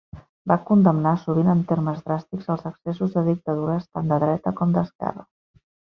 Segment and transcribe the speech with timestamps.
[0.51, 5.33] Va condemnar, sovint en termes dràstics, els excessos de dictadures tant de dreta com d'esquerra.